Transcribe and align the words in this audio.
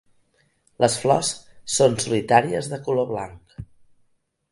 Les 0.83 0.95
flors 1.01 1.29
són 1.73 1.97
solitàries 2.05 2.71
de 2.73 2.81
color 2.89 3.07
blanc. 3.11 3.55